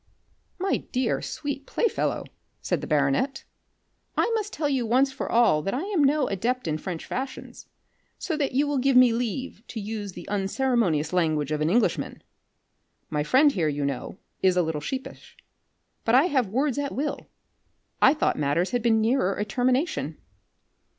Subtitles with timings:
[0.57, 2.23] "My dear sweet play fellow,"
[2.59, 3.43] said the baronet,
[4.17, 7.67] "I must tell you once for all that I am no adept in French fashions.
[8.17, 12.23] So that you will give me leave to use the unceremonious language of an Englishman.
[13.11, 15.37] My friend here, you know, is a little sheepish,
[16.03, 17.27] but I have words at will.
[18.01, 20.17] I thought matters had been nearer a termination."